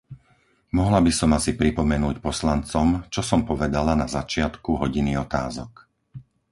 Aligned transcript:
Mohla 0.77 0.97
by 1.07 1.11
som 1.19 1.29
asi 1.39 1.51
pripomenúť 1.61 2.15
poslancom, 2.27 2.87
čo 3.13 3.21
som 3.29 3.39
povedala 3.49 3.93
na 4.01 4.07
začiatku 4.17 4.71
hodiny 4.81 5.11
otázok. 5.25 5.71